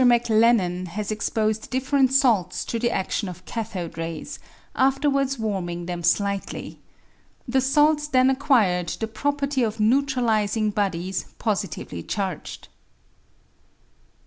[0.01, 0.57] 249 Mr.
[0.57, 4.39] MacLennan has exposed different salts to the atftion of cathode rays,
[4.73, 6.77] afterwards warming them shghtly.
[7.47, 12.67] The sahs then acquired the property of neutrahsing bodies positively charged.